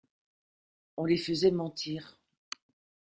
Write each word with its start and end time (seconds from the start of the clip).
On 0.97 1.05
les 1.05 1.15
faisait 1.19 1.51
mentir. 1.51 2.19